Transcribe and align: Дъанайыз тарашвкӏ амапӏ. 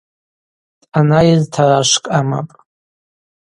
Дъанайыз 0.91 1.43
тарашвкӏ 1.53 2.11
амапӏ. 2.19 2.53